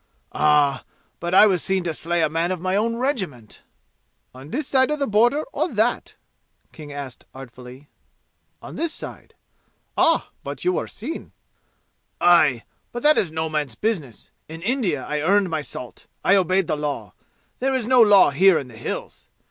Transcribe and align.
"Ah! 0.31 0.83
But 1.19 1.35
I 1.35 1.45
was 1.45 1.61
seen 1.61 1.83
to 1.83 1.93
slay 1.93 2.23
a 2.23 2.27
man 2.27 2.51
of 2.51 2.59
my 2.59 2.75
own 2.75 2.95
regiment." 2.95 3.61
"On 4.33 4.49
this 4.49 4.67
side 4.67 4.89
the 4.89 5.05
border 5.05 5.43
or 5.53 5.67
that?" 5.69 6.15
asked 6.15 6.15
King 6.71 7.27
artfully. 7.35 7.87
"On 8.63 8.77
this 8.77 8.95
side." 8.95 9.35
"Ah, 9.95 10.31
but 10.43 10.65
you 10.65 10.73
were 10.73 10.87
seen." 10.87 11.33
"Ay! 12.19 12.63
But 12.91 13.03
that 13.03 13.19
is 13.19 13.31
no 13.31 13.47
man's 13.47 13.75
business. 13.75 14.31
In 14.47 14.63
India 14.63 15.05
I 15.05 15.19
earned 15.21 15.45
in 15.45 15.51
my 15.51 15.61
salt. 15.61 16.07
I 16.23 16.33
obeyed 16.35 16.65
the 16.65 16.75
law. 16.75 17.13
There 17.59 17.75
is 17.75 17.85
no 17.85 18.01
law 18.01 18.31
here 18.31 18.57
in 18.57 18.69
the 18.69 18.77
'Hills.' 18.77 19.27